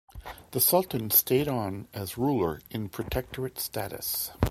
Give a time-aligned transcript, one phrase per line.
[0.49, 4.31] The Sultan stayed on as ruler in protectorate status.